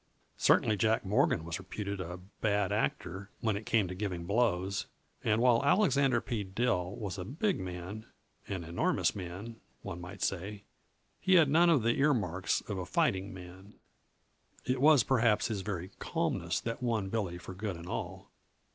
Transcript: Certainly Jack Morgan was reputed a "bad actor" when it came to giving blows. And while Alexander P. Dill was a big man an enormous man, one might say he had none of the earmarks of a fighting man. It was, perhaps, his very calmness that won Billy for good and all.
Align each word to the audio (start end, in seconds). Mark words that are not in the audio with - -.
Certainly 0.37 0.77
Jack 0.77 1.05
Morgan 1.05 1.43
was 1.45 1.59
reputed 1.59 2.01
a 2.01 2.17
"bad 2.17 2.71
actor" 2.71 3.29
when 3.39 3.55
it 3.55 3.67
came 3.67 3.87
to 3.87 3.93
giving 3.93 4.25
blows. 4.25 4.87
And 5.23 5.43
while 5.43 5.63
Alexander 5.63 6.19
P. 6.19 6.43
Dill 6.43 6.95
was 6.95 7.19
a 7.19 7.23
big 7.23 7.59
man 7.59 8.07
an 8.47 8.63
enormous 8.63 9.15
man, 9.15 9.57
one 9.83 10.01
might 10.01 10.23
say 10.23 10.63
he 11.19 11.35
had 11.35 11.49
none 11.51 11.69
of 11.69 11.83
the 11.83 11.99
earmarks 11.99 12.61
of 12.61 12.79
a 12.79 12.85
fighting 12.87 13.31
man. 13.31 13.75
It 14.65 14.81
was, 14.81 15.03
perhaps, 15.03 15.49
his 15.49 15.61
very 15.61 15.89
calmness 15.99 16.59
that 16.61 16.81
won 16.81 17.09
Billy 17.09 17.37
for 17.37 17.53
good 17.53 17.77
and 17.77 17.85
all. 17.85 18.31